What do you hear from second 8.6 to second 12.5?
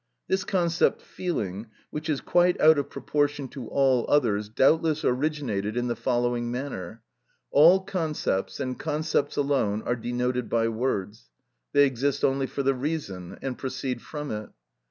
concepts alone, are denoted by words; they exist only